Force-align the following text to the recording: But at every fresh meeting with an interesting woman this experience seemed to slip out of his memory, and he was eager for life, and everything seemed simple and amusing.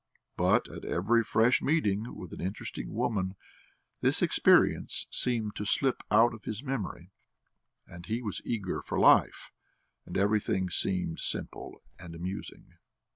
But 0.35 0.67
at 0.67 0.83
every 0.83 1.23
fresh 1.23 1.61
meeting 1.61 2.15
with 2.15 2.33
an 2.33 2.41
interesting 2.41 2.91
woman 2.91 3.35
this 3.99 4.23
experience 4.23 5.05
seemed 5.11 5.55
to 5.57 5.63
slip 5.67 6.01
out 6.09 6.33
of 6.33 6.45
his 6.45 6.63
memory, 6.63 7.11
and 7.85 8.03
he 8.07 8.23
was 8.23 8.41
eager 8.43 8.81
for 8.81 8.97
life, 8.97 9.51
and 10.07 10.17
everything 10.17 10.71
seemed 10.71 11.19
simple 11.19 11.83
and 11.99 12.15
amusing. 12.15 12.79